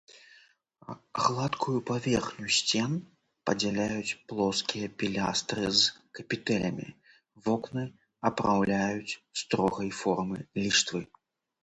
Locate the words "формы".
10.03-10.37